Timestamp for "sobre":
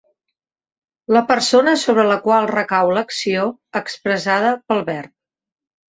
1.83-2.07